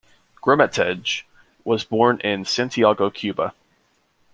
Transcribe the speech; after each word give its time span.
Gramatges 0.41 1.21
was 1.63 1.83
born 1.83 2.19
in 2.21 2.43
Santiago, 2.43 3.11
Cuba. 3.11 3.53